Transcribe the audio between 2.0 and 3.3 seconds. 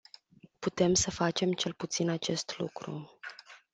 acest lucru.